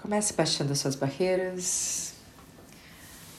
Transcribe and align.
Comece 0.00 0.32
baixando 0.32 0.72
as 0.72 0.78
suas 0.78 0.94
barreiras. 0.94 2.14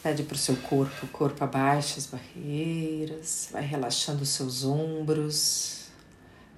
Pede 0.04 0.24
para 0.24 0.36
o 0.36 0.38
seu 0.38 0.56
corpo, 0.58 1.06
o 1.06 1.10
corpo 1.10 1.44
abaixa 1.44 1.98
as 1.98 2.06
barreiras, 2.06 3.50
vai 3.52 3.64
relaxando 3.64 4.24
os 4.24 4.30
seus 4.30 4.64
ombros, 4.64 5.90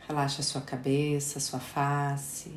relaxa 0.08 0.42
a 0.42 0.44
sua 0.44 0.62
cabeça, 0.62 1.38
a 1.38 1.42
sua 1.42 1.60
face. 1.60 2.52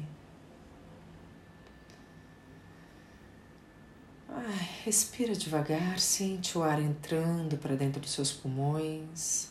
Ai, 4.28 4.68
respira 4.84 5.34
devagar, 5.34 5.98
sente 5.98 6.58
o 6.58 6.62
ar 6.62 6.80
entrando 6.80 7.56
para 7.56 7.76
dentro 7.76 8.00
dos 8.00 8.10
seus 8.10 8.32
pulmões. 8.32 9.50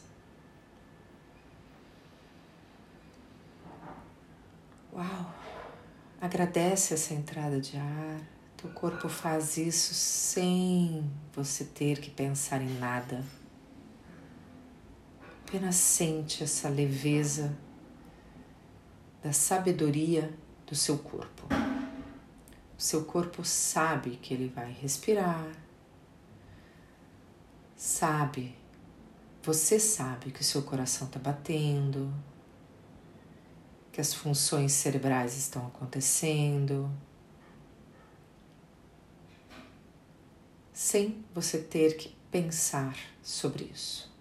Uau! 4.92 5.43
Agradece 6.24 6.94
essa 6.94 7.14
entrada 7.14 7.60
de 7.60 7.76
ar. 7.76 8.22
Teu 8.56 8.70
corpo 8.70 9.10
faz 9.10 9.58
isso 9.58 9.94
sem 9.94 11.12
você 11.34 11.66
ter 11.66 12.00
que 12.00 12.10
pensar 12.10 12.62
em 12.62 12.80
nada. 12.80 13.22
Apenas 15.46 15.76
sente 15.76 16.42
essa 16.42 16.70
leveza 16.70 17.54
da 19.22 19.34
sabedoria 19.34 20.34
do 20.66 20.74
seu 20.78 20.98
corpo. 20.98 21.46
O 21.52 22.82
seu 22.82 23.04
corpo 23.04 23.44
sabe 23.44 24.12
que 24.12 24.34
ele 24.34 24.48
vai 24.48 24.72
respirar, 24.72 25.52
sabe, 27.76 28.56
você 29.42 29.78
sabe 29.78 30.32
que 30.32 30.40
o 30.40 30.46
seu 30.46 30.62
coração 30.62 31.06
está 31.06 31.20
batendo, 31.20 32.14
que 33.94 34.02
as 34.02 34.12
funções 34.12 34.72
cerebrais 34.72 35.38
estão 35.38 35.68
acontecendo, 35.68 36.90
sem 40.74 41.24
você 41.32 41.60
ter 41.60 41.96
que 41.96 42.10
pensar 42.32 42.98
sobre 43.22 43.66
isso. 43.66 44.12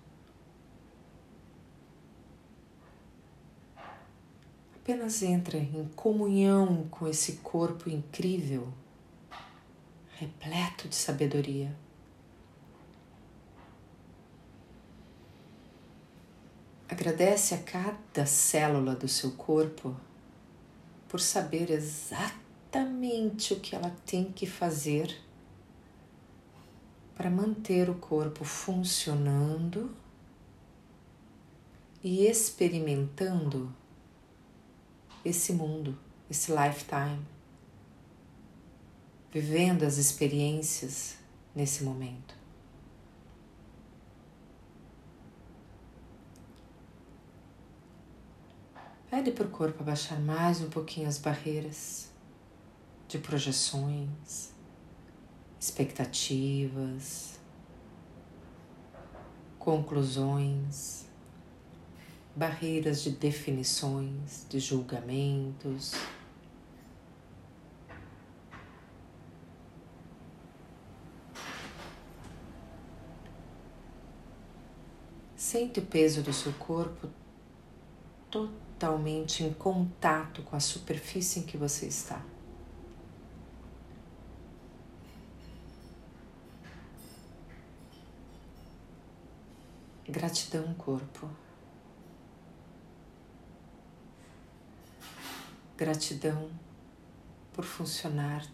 Apenas 4.76 5.22
entra 5.22 5.56
em 5.56 5.88
comunhão 5.96 6.86
com 6.90 7.08
esse 7.08 7.36
corpo 7.36 7.88
incrível, 7.88 8.68
repleto 10.18 10.86
de 10.86 10.96
sabedoria. 10.96 11.74
Agradece 16.92 17.54
a 17.54 17.58
cada 17.58 18.26
célula 18.26 18.94
do 18.94 19.08
seu 19.08 19.30
corpo 19.30 19.96
por 21.08 21.20
saber 21.20 21.70
exatamente 21.70 23.54
o 23.54 23.60
que 23.60 23.74
ela 23.74 23.96
tem 24.04 24.30
que 24.30 24.44
fazer 24.44 25.18
para 27.14 27.30
manter 27.30 27.88
o 27.88 27.94
corpo 27.94 28.44
funcionando 28.44 29.90
e 32.04 32.26
experimentando 32.26 33.74
esse 35.24 35.54
mundo, 35.54 35.98
esse 36.28 36.52
lifetime, 36.52 37.26
vivendo 39.32 39.84
as 39.84 39.96
experiências 39.96 41.16
nesse 41.54 41.84
momento. 41.84 42.41
Pede 49.12 49.30
para 49.30 49.44
o 49.44 49.50
corpo 49.50 49.82
abaixar 49.82 50.18
mais 50.18 50.62
um 50.62 50.70
pouquinho 50.70 51.06
as 51.06 51.18
barreiras 51.18 52.10
de 53.06 53.18
projeções, 53.18 54.54
expectativas, 55.60 57.38
conclusões 59.58 61.04
barreiras 62.34 63.02
de 63.02 63.10
definições, 63.10 64.46
de 64.48 64.58
julgamentos. 64.58 65.92
Sente 75.36 75.80
o 75.80 75.82
peso 75.84 76.22
do 76.22 76.32
seu 76.32 76.54
corpo 76.54 77.10
totalmente 78.82 79.44
em 79.44 79.52
contato 79.52 80.42
com 80.42 80.56
a 80.56 80.60
superfície 80.60 81.38
em 81.38 81.42
que 81.44 81.56
você 81.56 81.86
está. 81.86 82.20
Gratidão, 90.08 90.74
corpo. 90.74 91.30
Gratidão 95.76 96.50
por 97.52 97.64
funcionar 97.64 98.44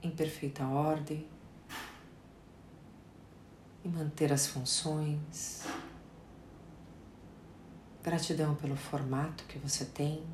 em 0.00 0.10
perfeita 0.12 0.64
ordem 0.68 1.26
e 3.84 3.88
manter 3.88 4.32
as 4.32 4.46
funções. 4.46 5.66
Gratidão 8.08 8.54
pelo 8.54 8.74
formato 8.74 9.44
que 9.44 9.58
você 9.58 9.84
tem. 9.84 10.24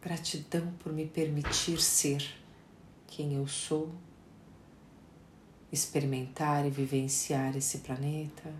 Gratidão 0.00 0.72
por 0.74 0.92
me 0.92 1.08
permitir 1.08 1.80
ser 1.80 2.22
quem 3.08 3.34
eu 3.34 3.48
sou 3.48 3.92
experimentar 5.72 6.64
e 6.64 6.70
vivenciar 6.70 7.56
esse 7.56 7.78
planeta. 7.78 8.54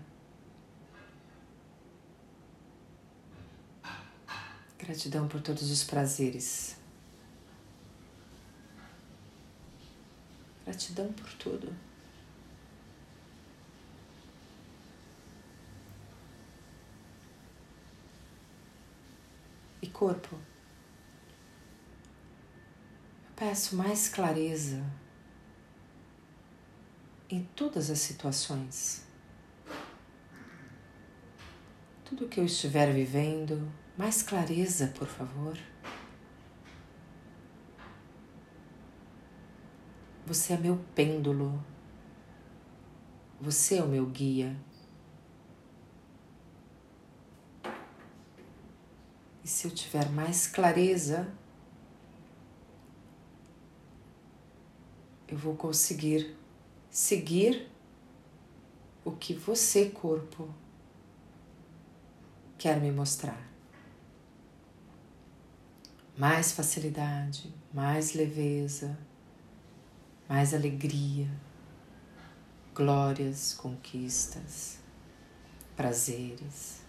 Gratidão 4.77 5.29
por 5.29 5.39
todos 5.39 5.71
os 5.71 5.81
prazeres. 5.85 6.75
Gratidão 10.65 11.13
por 11.13 11.31
tudo. 11.35 11.92
Corpo. 20.03 20.35
Eu 23.25 23.31
peço 23.37 23.77
mais 23.77 24.09
clareza 24.09 24.83
em 27.29 27.45
todas 27.55 27.89
as 27.89 27.99
situações. 27.99 29.07
Tudo 32.03 32.27
que 32.27 32.41
eu 32.41 32.43
estiver 32.43 32.91
vivendo, 32.91 33.71
mais 33.97 34.21
clareza, 34.21 34.87
por 34.87 35.07
favor. 35.07 35.57
Você 40.25 40.51
é 40.51 40.57
meu 40.57 40.77
pêndulo. 40.93 41.63
Você 43.39 43.77
é 43.77 43.83
o 43.83 43.87
meu 43.87 44.05
guia. 44.05 44.53
Se 49.53 49.67
eu 49.67 49.71
tiver 49.71 50.09
mais 50.09 50.47
clareza, 50.47 51.31
eu 55.27 55.37
vou 55.37 55.55
conseguir 55.55 56.35
seguir 56.89 57.69
o 59.05 59.11
que 59.11 59.35
você, 59.35 59.91
corpo, 59.91 60.49
quer 62.57 62.81
me 62.81 62.91
mostrar. 62.91 63.39
Mais 66.17 66.51
facilidade, 66.51 67.53
mais 67.71 68.15
leveza, 68.15 68.97
mais 70.27 70.51
alegria, 70.55 71.29
glórias, 72.73 73.53
conquistas, 73.53 74.79
prazeres. 75.75 76.82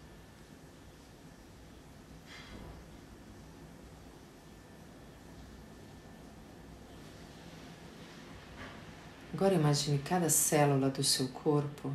Agora 9.34 9.52
imagine 9.52 9.98
cada 9.98 10.30
célula 10.30 10.88
do 10.88 11.02
seu 11.02 11.26
corpo 11.26 11.92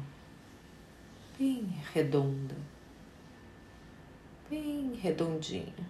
bem 1.37 1.73
redonda, 1.93 2.53
bem 4.49 4.93
redondinha. 4.95 5.87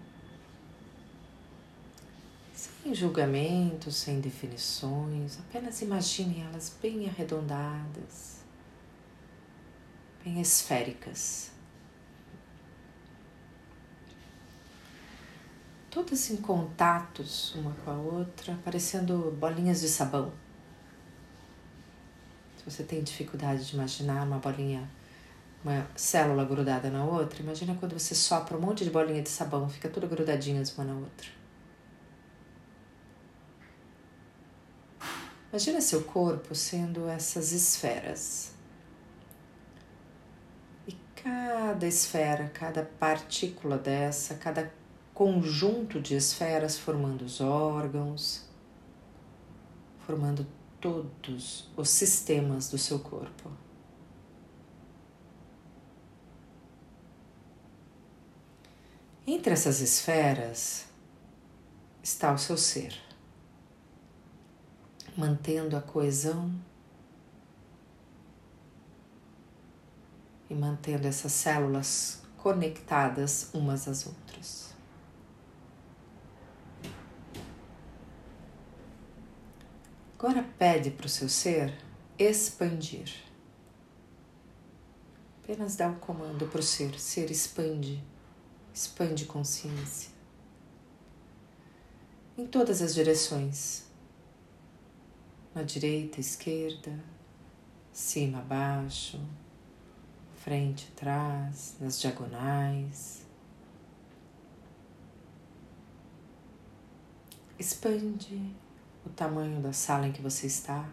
Sem 2.54 2.94
julgamentos, 2.94 3.96
sem 3.96 4.20
definições, 4.20 5.40
apenas 5.40 5.82
imagine 5.82 6.40
elas 6.40 6.72
bem 6.80 7.08
arredondadas, 7.08 8.44
bem 10.24 10.40
esféricas. 10.40 11.50
todas 15.90 16.30
em 16.30 16.36
contatos 16.36 17.52
uma 17.56 17.72
com 17.84 17.90
a 17.90 17.94
outra, 17.94 18.56
parecendo 18.64 19.36
bolinhas 19.40 19.80
de 19.80 19.88
sabão. 19.88 20.32
Você 22.70 22.84
tem 22.84 23.02
dificuldade 23.02 23.66
de 23.66 23.74
imaginar 23.74 24.24
uma 24.24 24.38
bolinha, 24.38 24.88
uma 25.64 25.86
célula 25.96 26.44
grudada 26.44 26.88
na 26.88 27.04
outra, 27.04 27.42
imagina 27.42 27.74
quando 27.74 27.98
você 27.98 28.14
sopra 28.14 28.56
um 28.56 28.60
monte 28.60 28.84
de 28.84 28.90
bolinha 28.90 29.20
de 29.20 29.28
sabão, 29.28 29.68
fica 29.68 29.88
tudo 29.88 30.06
grudadinhas 30.06 30.72
uma 30.78 30.84
na 30.84 30.94
outra. 30.94 31.28
Imagina 35.50 35.80
seu 35.80 36.04
corpo 36.04 36.54
sendo 36.54 37.08
essas 37.08 37.50
esferas. 37.50 38.52
E 40.86 40.96
cada 41.16 41.88
esfera, 41.88 42.48
cada 42.54 42.84
partícula 42.84 43.76
dessa, 43.76 44.36
cada 44.36 44.72
conjunto 45.12 46.00
de 46.00 46.14
esferas 46.14 46.78
formando 46.78 47.22
os 47.22 47.40
órgãos, 47.40 48.48
formando 50.06 50.46
todos 50.80 51.70
os 51.76 51.88
sistemas 51.88 52.70
do 52.70 52.78
seu 52.78 52.98
corpo. 52.98 53.50
Entre 59.26 59.52
essas 59.52 59.80
esferas 59.80 60.86
está 62.02 62.32
o 62.32 62.38
seu 62.38 62.56
ser, 62.56 62.98
mantendo 65.16 65.76
a 65.76 65.82
coesão 65.82 66.52
e 70.48 70.54
mantendo 70.54 71.06
essas 71.06 71.32
células 71.32 72.22
conectadas 72.38 73.50
umas 73.52 73.86
às 73.86 74.06
outras. 74.06 74.74
Agora 80.22 80.42
pede 80.58 80.90
para 80.90 81.06
o 81.06 81.08
seu 81.08 81.30
ser 81.30 81.72
expandir. 82.18 83.10
Apenas 85.42 85.76
dá 85.76 85.88
o 85.88 85.92
um 85.92 85.98
comando 85.98 86.46
para 86.46 86.60
o 86.60 86.62
ser, 86.62 87.00
ser 87.00 87.30
expande, 87.30 88.04
expande 88.74 89.24
consciência. 89.24 90.10
Em 92.36 92.46
todas 92.46 92.82
as 92.82 92.94
direções. 92.94 93.86
Na 95.54 95.62
direita, 95.62 96.20
esquerda, 96.20 97.02
cima, 97.90 98.42
baixo, 98.42 99.18
frente, 100.34 100.92
trás, 100.94 101.76
nas 101.80 101.98
diagonais. 101.98 103.26
Expande 107.58 108.54
o 109.04 109.08
tamanho 109.10 109.60
da 109.60 109.72
sala 109.72 110.06
em 110.06 110.12
que 110.12 110.22
você 110.22 110.46
está. 110.46 110.88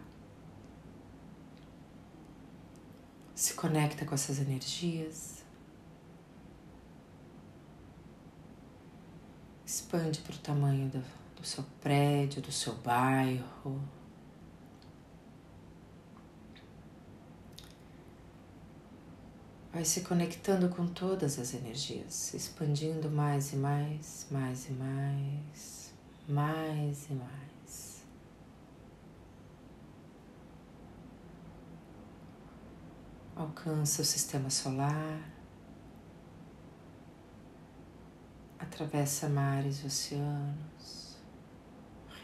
Se 3.34 3.54
conecta 3.54 4.04
com 4.04 4.14
essas 4.14 4.38
energias. 4.38 5.44
Expande 9.64 10.20
para 10.20 10.34
o 10.34 10.38
tamanho 10.38 10.88
do, 10.88 11.04
do 11.36 11.46
seu 11.46 11.62
prédio, 11.80 12.42
do 12.42 12.50
seu 12.50 12.74
bairro. 12.74 13.80
Vai 19.72 19.84
se 19.84 20.00
conectando 20.00 20.68
com 20.70 20.86
todas 20.88 21.38
as 21.38 21.54
energias, 21.54 22.34
expandindo 22.34 23.08
mais 23.08 23.52
e 23.52 23.56
mais, 23.56 24.26
mais 24.30 24.68
e 24.68 24.72
mais, 24.72 25.94
mais 26.26 27.10
e 27.10 27.12
mais. 27.12 27.57
Alcança 33.38 34.02
o 34.02 34.04
sistema 34.04 34.50
solar, 34.50 35.20
atravessa 38.58 39.28
mares 39.28 39.82
e 39.82 39.86
oceanos, 39.86 41.18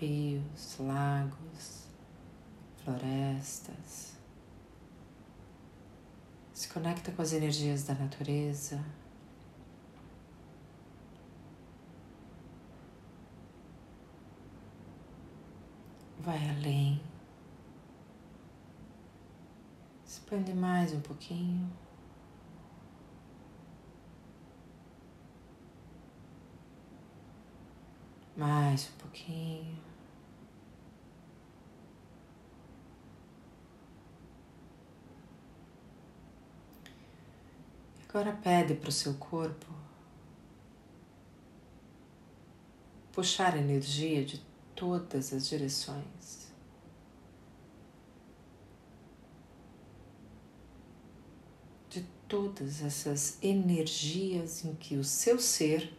rios, 0.00 0.76
lagos, 0.80 1.86
florestas, 2.82 4.16
se 6.52 6.68
conecta 6.68 7.12
com 7.12 7.22
as 7.22 7.32
energias 7.32 7.84
da 7.84 7.94
natureza. 7.94 8.84
Vai 16.18 16.50
além. 16.50 17.13
Expande 20.24 20.54
mais 20.54 20.90
um 20.94 21.00
pouquinho. 21.02 21.70
Mais 28.34 28.88
um 28.88 28.98
pouquinho. 29.02 29.78
Agora 38.08 38.32
pede 38.32 38.74
para 38.76 38.88
o 38.88 38.92
seu 38.92 39.12
corpo 39.14 39.66
puxar 43.12 43.58
energia 43.58 44.24
de 44.24 44.40
todas 44.74 45.34
as 45.34 45.46
direções. 45.46 46.43
Todas 52.28 52.82
essas 52.82 53.38
energias 53.42 54.64
em 54.64 54.74
que 54.74 54.96
o 54.96 55.04
seu 55.04 55.38
ser 55.38 55.92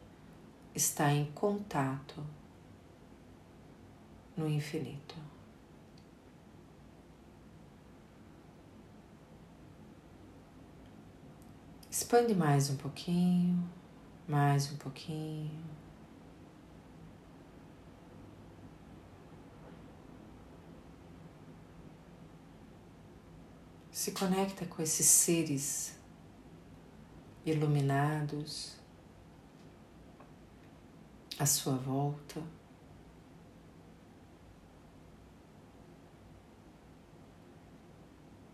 está 0.73 1.11
em 1.11 1.25
contato 1.31 2.23
no 4.35 4.49
infinito. 4.49 5.15
Expande 11.89 12.35
mais 12.35 12.69
um 12.69 12.75
pouquinho, 12.75 13.69
mais 14.27 14.71
um 14.71 14.75
pouquinho. 14.75 15.63
Se 23.91 24.11
conecta 24.11 24.65
com 24.65 24.83
esses 24.83 25.05
seres 25.05 25.94
iluminados 27.45 28.75
à 31.37 31.45
sua 31.45 31.75
volta. 31.75 32.41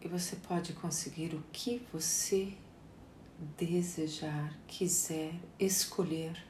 E 0.02 0.08
você 0.08 0.36
pode 0.36 0.74
conseguir 0.74 1.34
o 1.36 1.44
que 1.54 1.86
você 1.94 2.58
desejar, 3.58 4.58
quiser, 4.68 5.34
escolher. 5.60 6.44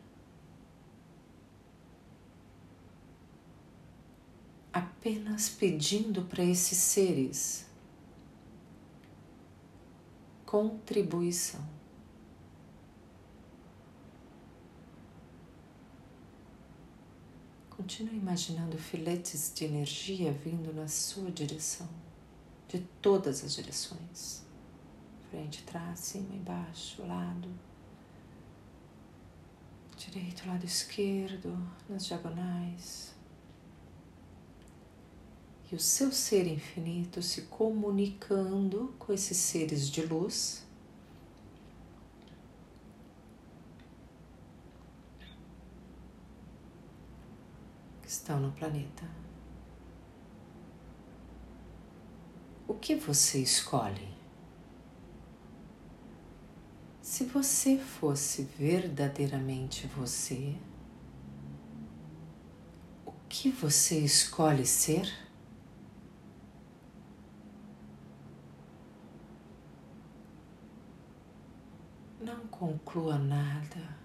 Apenas 4.74 5.50
pedindo 5.50 6.24
para 6.24 6.43
esses 6.43 6.77
seres 6.77 7.69
contribuição. 10.51 11.80
Continue 17.81 18.15
imaginando 18.15 18.77
filetes 18.77 19.51
de 19.55 19.65
energia 19.65 20.31
vindo 20.31 20.71
na 20.71 20.88
sua 20.88 21.31
direção, 21.31 21.89
de 22.67 22.77
todas 23.01 23.43
as 23.43 23.55
direções 23.55 24.45
frente, 25.31 25.63
trás, 25.63 26.00
cima, 26.00 26.35
embaixo, 26.35 27.03
lado, 27.03 27.50
direito, 29.97 30.47
lado 30.47 30.63
esquerdo, 30.63 31.57
nas 31.89 32.05
diagonais. 32.05 33.15
E 35.71 35.75
o 35.75 35.79
seu 35.79 36.11
ser 36.11 36.45
infinito 36.45 37.19
se 37.23 37.43
comunicando 37.43 38.93
com 39.00 39.11
esses 39.11 39.38
seres 39.38 39.89
de 39.89 40.05
luz 40.05 40.63
estão 48.21 48.39
no 48.39 48.51
planeta. 48.51 49.03
O 52.67 52.75
que 52.75 52.95
você 52.95 53.39
escolhe? 53.39 54.07
Se 57.01 57.25
você 57.25 57.77
fosse 57.77 58.43
verdadeiramente 58.43 59.87
você, 59.87 60.55
que 63.27 63.49
você 63.49 63.97
escolhe 63.99 64.65
ser? 64.65 65.11
Não 72.19 72.45
conclua 72.47 73.17
nada, 73.17 73.97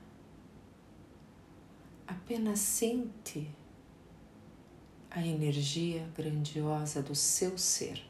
apenas 2.06 2.60
sente 2.60 3.54
a 5.10 5.24
energia 5.24 6.06
grandiosa 6.16 7.02
do 7.02 7.14
seu 7.14 7.56
ser. 7.56 8.02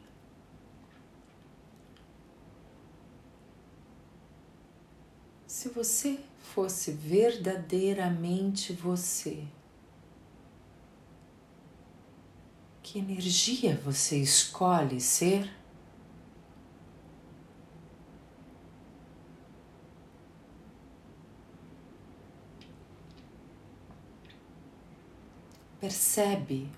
Se 5.46 5.68
você 5.68 6.20
fosse 6.38 6.90
verdadeiramente 6.92 8.72
você, 8.72 9.44
que 12.82 12.98
energia 12.98 13.76
você 13.84 14.18
escolhe 14.18 15.00
ser? 15.00 15.50
Percebe 25.80 26.68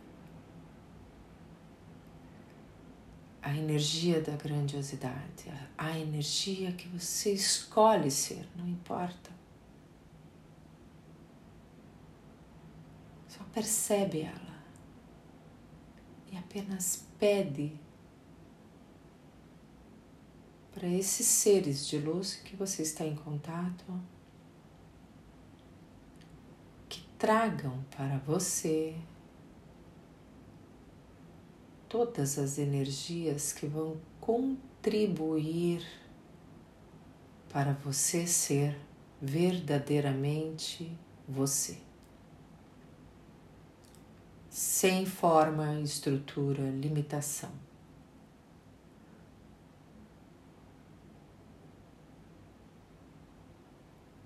a 3.49 3.57
energia 3.57 4.21
da 4.21 4.37
grandiosidade, 4.37 5.51
a 5.79 5.99
energia 5.99 6.71
que 6.73 6.87
você 6.89 7.33
escolhe 7.33 8.11
ser, 8.11 8.47
não 8.55 8.69
importa. 8.69 9.31
Só 13.27 13.43
percebe 13.45 14.21
ela 14.21 14.59
e 16.31 16.37
apenas 16.37 17.07
pede 17.19 17.73
para 20.75 20.87
esses 20.87 21.27
seres 21.27 21.87
de 21.87 21.99
luz 21.99 22.35
que 22.35 22.55
você 22.55 22.83
está 22.83 23.07
em 23.07 23.17
contato 23.17 23.85
que 26.87 27.01
tragam 27.19 27.83
para 27.97 28.19
você 28.19 28.95
todas 31.89 32.39
as 32.39 32.59
energias 32.59 33.53
que 33.53 33.67
vão 33.67 33.97
contribuir 34.21 35.83
para 37.49 37.73
você 37.73 38.27
ser 38.27 38.79
verdadeiramente 39.21 40.93
você. 41.27 41.79
Sem 44.51 45.07
forma, 45.07 45.81
estrutura, 45.81 46.63
limitação. 46.71 47.53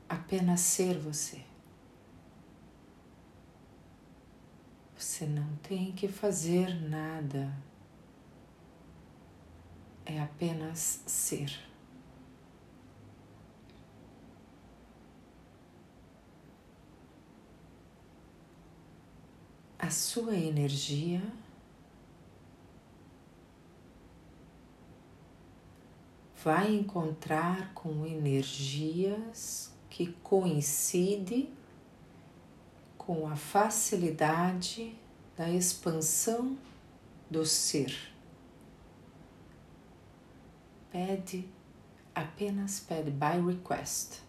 Apenas 0.08 0.60
ser 0.60 0.98
você. 0.98 1.51
Você 5.22 5.28
não 5.28 5.54
tem 5.62 5.92
que 5.92 6.08
fazer 6.08 6.82
nada, 6.90 7.56
é 10.04 10.20
apenas 10.20 11.00
ser. 11.06 11.56
A 19.78 19.90
sua 19.90 20.34
energia 20.34 21.22
vai 26.42 26.74
encontrar 26.74 27.72
com 27.74 28.04
energias 28.04 29.72
que 29.88 30.08
coincidem 30.14 31.54
com 32.98 33.28
a 33.28 33.36
facilidade 33.36 35.00
da 35.36 35.50
expansão 35.50 36.58
do 37.30 37.46
ser. 37.46 38.12
Pede, 40.90 41.48
apenas 42.14 42.80
pede 42.80 43.10
by 43.10 43.40
request. 43.44 44.20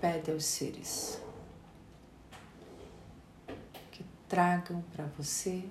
Pede 0.00 0.30
aos 0.30 0.44
seres 0.44 1.20
que 3.92 4.04
tragam 4.28 4.82
para 4.92 5.06
você 5.06 5.64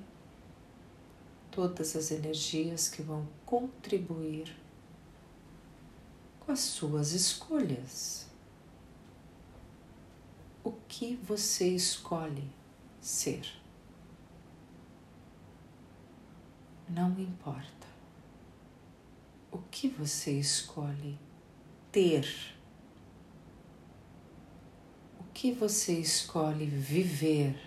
todas 1.51 1.95
as 1.95 2.11
energias 2.11 2.89
que 2.89 3.01
vão 3.01 3.27
contribuir 3.45 4.55
com 6.39 6.51
as 6.51 6.59
suas 6.59 7.11
escolhas 7.11 8.27
que 10.97 11.17
você 11.17 11.67
escolhe 11.67 12.49
ser. 13.01 13.45
Não 16.87 17.19
importa. 17.19 17.85
O 19.51 19.57
que 19.57 19.89
você 19.89 20.39
escolhe 20.39 21.19
ter. 21.91 22.25
O 25.19 25.25
que 25.33 25.51
você 25.51 25.99
escolhe 25.99 26.65
viver. 26.65 27.59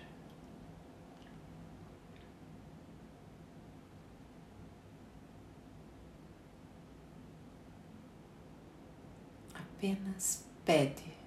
Apenas 9.53 10.47
pede 10.65 11.18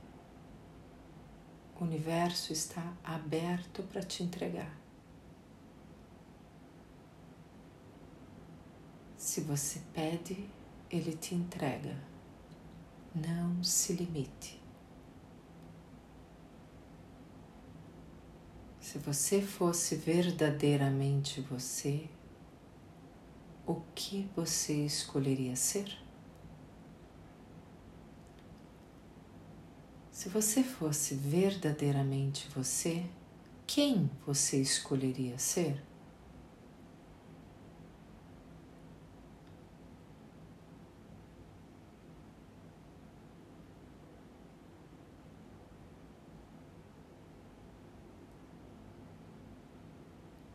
o 1.83 1.85
universo 1.85 2.53
está 2.53 2.97
aberto 3.03 3.83
para 3.83 4.01
te 4.01 4.23
entregar. 4.23 4.73
Se 9.17 9.41
você 9.41 9.81
pede, 9.93 10.49
ele 10.89 11.17
te 11.17 11.35
entrega. 11.35 11.97
Não 13.13 13.65
se 13.65 13.95
limite. 13.95 14.63
Se 18.81 18.99
você 18.99 19.43
fosse 19.43 19.97
verdadeiramente 19.97 21.41
você, 21.41 22.09
o 23.67 23.81
que 23.93 24.31
você 24.37 24.87
escolheria 24.87 25.57
ser? 25.57 26.02
Se 30.13 30.29
você 30.29 30.63
fosse 30.63 31.15
verdadeiramente 31.15 32.47
você, 32.55 33.03
quem 33.67 34.11
você 34.27 34.61
escolheria 34.61 35.39
ser? 35.39 35.83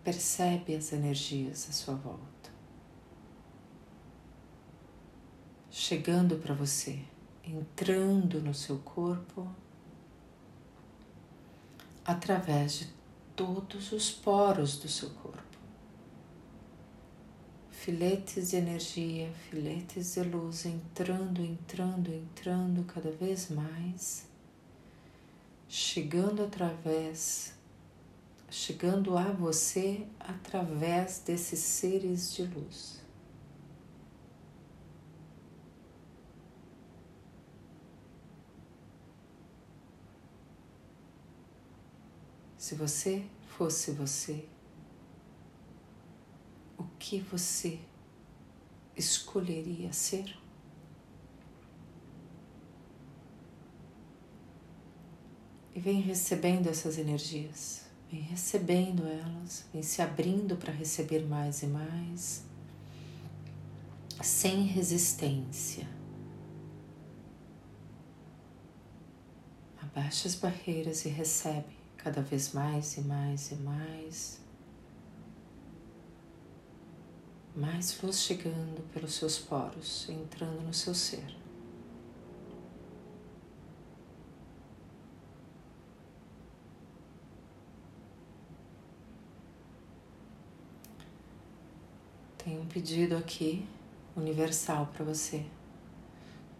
Percebe 0.04 0.76
as 0.76 0.94
energias 0.94 1.68
à 1.68 1.74
sua 1.74 1.96
volta, 1.96 2.50
chegando 5.70 6.38
para 6.38 6.54
você 6.54 7.04
entrando 7.50 8.42
no 8.42 8.54
seu 8.54 8.77
corpo 8.80 9.48
através 12.04 12.80
de 12.80 12.88
todos 13.36 13.92
os 13.92 14.12
poros 14.12 14.77
do 14.77 14.88
seu 14.88 15.10
corpo. 15.12 15.44
Filetes 17.72 18.50
de 18.50 18.58
energia, 18.58 19.32
filetes 19.50 20.16
de 20.16 20.24
luz 20.24 20.66
entrando, 20.66 21.42
entrando, 21.42 22.12
entrando 22.12 22.84
cada 22.84 23.12
vez 23.12 23.50
mais, 23.50 24.27
chegando 25.70 26.44
através, 26.44 27.54
chegando 28.50 29.18
a 29.18 29.32
você 29.32 30.06
através 30.20 31.20
desses 31.20 31.60
seres 31.60 32.34
de 32.34 32.44
luz. 32.44 32.97
Se 42.68 42.76
você 42.76 43.24
fosse 43.58 43.92
você, 43.92 44.44
o 46.78 46.84
que 47.00 47.18
você 47.18 47.80
escolheria 48.94 49.94
ser? 49.94 50.38
E 55.74 55.80
vem 55.80 56.02
recebendo 56.02 56.68
essas 56.68 56.98
energias. 56.98 57.86
Vem 58.12 58.20
recebendo 58.20 59.08
elas, 59.08 59.66
vem 59.72 59.82
se 59.82 60.02
abrindo 60.02 60.58
para 60.58 60.74
receber 60.74 61.26
mais 61.26 61.64
e 61.64 61.68
mais, 61.68 62.44
sem 64.22 64.64
resistência. 64.64 65.88
Abaixa 69.82 70.28
as 70.28 70.36
barreiras 70.36 71.06
e 71.06 71.08
recebe 71.08 71.76
cada 72.08 72.22
vez 72.22 72.54
mais 72.54 72.96
e 72.96 73.02
mais 73.02 73.52
e 73.52 73.56
mais. 73.56 74.40
Mais 77.54 78.02
luz 78.02 78.22
chegando 78.22 78.82
pelos 78.94 79.14
seus 79.16 79.38
poros, 79.38 80.08
entrando 80.08 80.62
no 80.62 80.74
seu 80.74 80.96
ser. 80.96 81.36
Tem 92.38 92.58
um 92.58 92.66
pedido 92.68 93.18
aqui 93.18 93.68
universal 94.16 94.88
para 94.94 95.04
você. 95.04 95.46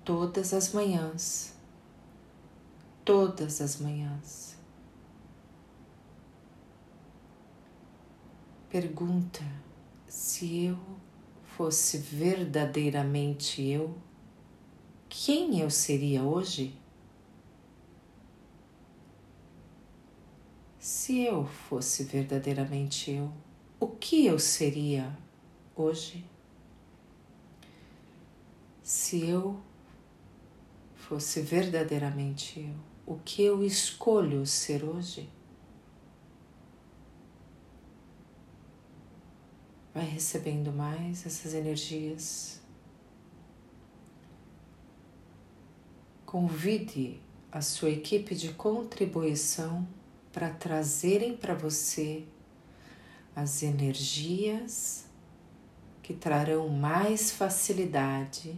Todas 0.04 0.54
as 0.54 0.74
manhãs, 0.74 1.54
todas 3.06 3.62
as 3.62 3.80
manhãs. 3.80 4.57
Pergunta 8.70 9.46
se 10.06 10.66
eu 10.66 10.78
fosse 11.56 11.98
verdadeiramente 12.00 13.66
eu, 13.66 13.98
quem 15.08 15.62
eu 15.62 15.70
seria 15.70 16.22
hoje? 16.22 16.78
Se 20.78 21.22
eu 21.22 21.46
fosse 21.46 22.04
verdadeiramente 22.04 23.12
eu, 23.12 23.32
o 23.80 23.88
que 23.88 24.26
eu 24.26 24.38
seria 24.38 25.18
hoje? 25.74 26.26
Se 28.84 29.30
eu 29.30 29.58
fosse 30.94 31.40
verdadeiramente 31.40 32.60
eu, 32.60 32.76
o 33.16 33.18
que 33.18 33.42
eu 33.42 33.64
escolho 33.64 34.46
ser 34.46 34.84
hoje? 34.84 35.37
Vai 39.98 40.06
recebendo 40.06 40.72
mais 40.72 41.26
essas 41.26 41.56
energias. 41.56 42.62
Convide 46.24 47.20
a 47.52 47.62
sua 47.62 47.90
equipe 47.90 48.36
de 48.36 48.50
contribuição 48.54 49.88
para 50.32 50.52
trazerem 50.52 51.36
para 51.36 51.56
você 51.56 52.26
as 53.36 53.64
energias 53.64 55.08
que 56.04 56.14
trarão 56.14 56.70
mais 56.70 57.32
facilidade 57.32 58.56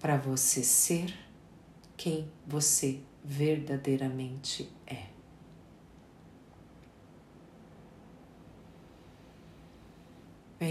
para 0.00 0.16
você 0.16 0.64
ser 0.64 1.14
quem 1.98 2.32
você 2.46 3.02
verdadeiramente 3.22 4.72
é. 4.86 5.17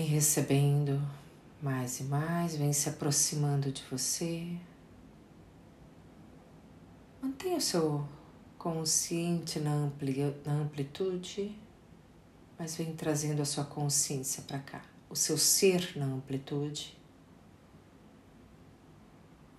Recebendo 0.07 1.01
mais 1.61 1.99
e 1.99 2.03
mais, 2.03 2.55
vem 2.55 2.71
se 2.71 2.89
aproximando 2.89 3.71
de 3.71 3.83
você. 3.89 4.57
Mantenha 7.21 7.57
o 7.57 7.61
seu 7.61 8.07
consciente 8.57 9.59
na, 9.59 9.71
ampli 9.71 10.33
na 10.45 10.53
amplitude, 10.53 11.57
mas 12.57 12.75
vem 12.75 12.95
trazendo 12.95 13.41
a 13.41 13.45
sua 13.45 13.65
consciência 13.65 14.43
para 14.43 14.59
cá, 14.59 14.81
o 15.09 15.15
seu 15.15 15.37
ser 15.37 15.97
na 15.97 16.05
amplitude. 16.05 16.97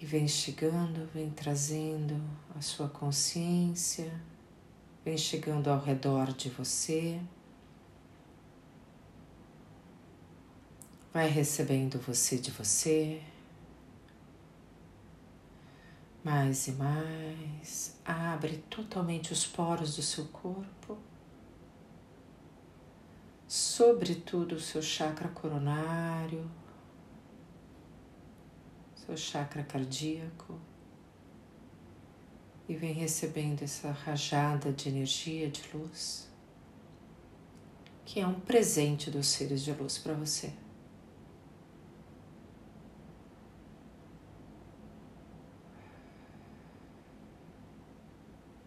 E 0.00 0.06
vem 0.06 0.28
chegando, 0.28 1.08
vem 1.12 1.30
trazendo 1.30 2.22
a 2.56 2.61
sua 2.61 2.88
consciência, 2.88 4.12
vem 5.04 5.16
chegando 5.16 5.68
ao 5.68 5.80
redor 5.80 6.32
de 6.32 6.48
você. 6.48 7.20
Vai 11.12 11.29
recebendo 11.29 11.99
você 11.99 12.37
de 12.37 12.51
você. 12.51 13.23
Mais 16.23 16.68
e 16.68 16.73
mais. 16.73 17.99
Abre 18.05 18.59
totalmente 18.68 19.33
os 19.33 19.47
poros 19.47 19.97
do 19.97 20.03
seu 20.03 20.27
corpo. 20.27 20.99
Sobretudo 23.47 24.57
o 24.57 24.61
seu 24.61 24.83
chakra 24.83 25.29
coronário, 25.31 26.51
seu 28.94 29.16
chakra 29.16 29.62
cardíaco. 29.62 30.61
E 32.68 32.77
vem 32.77 32.92
recebendo 32.92 33.62
essa 33.62 33.90
rajada 33.90 34.71
de 34.71 34.90
energia, 34.90 35.49
de 35.49 35.62
luz, 35.73 36.29
que 38.05 38.21
é 38.21 38.27
um 38.27 38.38
presente 38.38 39.11
dos 39.11 39.29
seres 39.29 39.62
de 39.62 39.73
luz 39.73 39.97
para 39.97 40.12
você. 40.12 40.53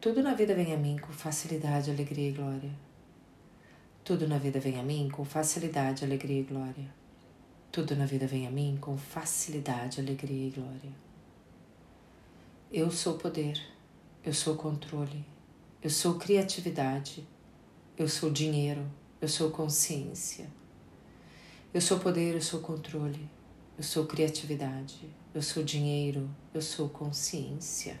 Tudo 0.00 0.22
na 0.22 0.32
vida 0.32 0.54
vem 0.54 0.72
a 0.72 0.78
mim 0.78 0.96
com 0.96 1.12
facilidade, 1.12 1.90
alegria 1.90 2.30
e 2.30 2.32
glória. 2.32 2.70
Tudo 4.02 4.26
na 4.26 4.38
vida 4.38 4.58
vem 4.58 4.80
a 4.80 4.82
mim 4.82 5.10
com 5.10 5.26
facilidade, 5.26 6.02
alegria 6.02 6.40
e 6.40 6.42
glória. 6.42 6.90
Tudo 7.70 7.94
na 7.94 8.06
vida 8.06 8.26
vem 8.26 8.46
a 8.46 8.50
mim 8.50 8.78
com 8.80 8.96
facilidade, 8.96 10.00
alegria 10.00 10.48
e 10.48 10.50
glória. 10.52 10.90
Eu 12.72 12.90
sou 12.90 13.18
poder, 13.18 13.60
eu 14.24 14.32
sou 14.32 14.56
controle, 14.56 15.22
eu 15.82 15.90
sou 15.90 16.14
criatividade, 16.14 17.28
eu 17.94 18.08
sou 18.08 18.30
dinheiro, 18.30 18.90
eu 19.20 19.28
sou 19.28 19.50
consciência. 19.50 20.48
Eu 21.74 21.80
sou 21.82 21.98
poder, 21.98 22.36
eu 22.36 22.42
sou 22.42 22.60
controle, 22.60 23.28
eu 23.76 23.84
sou 23.84 24.06
criatividade, 24.06 25.10
eu 25.34 25.42
sou 25.42 25.62
dinheiro, 25.62 26.30
eu 26.54 26.62
sou 26.62 26.88
consciência. 26.88 28.00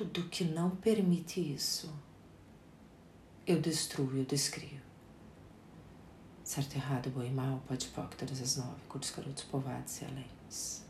Tudo 0.00 0.30
que 0.30 0.44
não 0.44 0.70
permite 0.76 1.38
isso, 1.52 1.94
eu 3.46 3.60
destruo, 3.60 4.16
eu 4.16 4.24
descrio. 4.24 4.80
Certo, 6.42 6.74
errado, 6.74 7.10
bom 7.10 7.22
e 7.22 7.28
mal, 7.28 7.62
pode 7.68 7.86
poc, 7.88 8.14
todas 8.16 8.40
as 8.40 8.56
nove, 8.56 8.80
curtos, 8.88 9.10
garotos, 9.10 9.44
povados 9.44 10.00
e 10.00 10.06
aléns. 10.06 10.86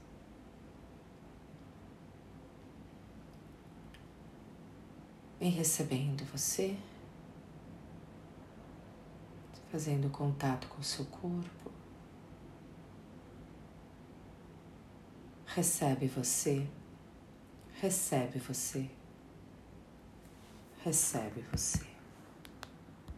Vem 5.40 5.50
recebendo 5.50 6.24
você, 6.26 6.78
fazendo 9.72 10.08
contato 10.08 10.68
com 10.68 10.80
o 10.80 10.84
seu 10.84 11.04
corpo. 11.06 11.72
Recebe 15.46 16.06
você, 16.06 16.64
recebe 17.80 18.38
você, 18.38 18.88
recebe 20.84 21.44
você. 21.52 21.89